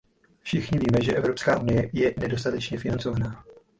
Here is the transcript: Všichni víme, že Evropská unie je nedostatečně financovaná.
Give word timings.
Všichni 0.41 0.79
víme, 0.79 1.03
že 1.05 1.13
Evropská 1.15 1.59
unie 1.59 1.89
je 1.93 2.13
nedostatečně 2.17 2.77
financovaná. 2.77 3.43